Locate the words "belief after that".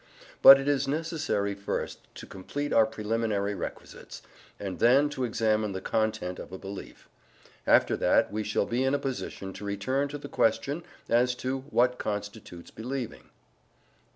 6.57-8.31